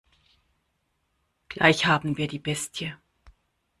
Gleich 1.47 1.85
haben 1.85 2.17
wir 2.17 2.27
die 2.27 2.39
Bestie. 2.39 2.95